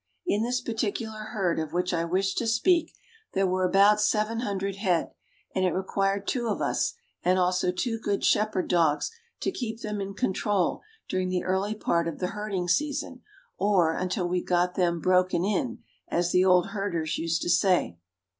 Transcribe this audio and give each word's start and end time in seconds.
In 0.25 0.41
this 0.41 0.61
particular 0.61 1.25
herd 1.25 1.59
of 1.59 1.73
which 1.73 1.93
I 1.93 2.05
wish 2.05 2.33
to 2.33 2.47
speak 2.47 2.91
there 3.33 3.45
were 3.45 3.63
about 3.65 4.01
seven 4.01 4.39
hundred 4.39 4.77
head 4.77 5.11
and 5.53 5.63
it 5.63 5.75
required 5.75 6.25
two 6.27 6.47
of 6.47 6.59
us 6.59 6.95
and 7.21 7.37
also 7.37 7.71
two 7.71 7.99
good 7.99 8.25
shepherd 8.25 8.67
dogs 8.67 9.11
to 9.41 9.51
keep 9.51 9.81
them 9.81 10.01
in 10.01 10.15
control 10.15 10.81
during 11.07 11.29
the 11.29 11.43
early 11.43 11.75
part 11.75 12.07
of 12.07 12.17
the 12.17 12.29
herding 12.33 12.67
season 12.67 13.21
or 13.59 13.93
until 13.93 14.27
we 14.27 14.41
got 14.43 14.73
them 14.73 14.99
"broken 14.99 15.45
in," 15.45 15.83
as 16.07 16.31
the 16.31 16.43
old 16.43 16.69
herders 16.69 17.19
used 17.19 17.43
to 17.43 17.49
say. 17.51 17.99